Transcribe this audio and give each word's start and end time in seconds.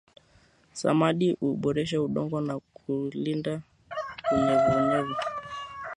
samadi 0.73 1.31
huboresha 1.39 2.01
udongo 2.01 2.41
na 2.41 2.59
hulinda 2.87 3.61
unyevu 4.31 4.77
unyevu 4.77 5.15